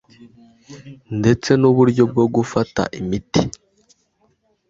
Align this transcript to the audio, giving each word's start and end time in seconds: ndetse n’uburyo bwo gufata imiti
ndetse 1.19 1.49
n’uburyo 1.61 2.03
bwo 2.11 2.25
gufata 2.35 2.81
imiti 2.99 3.41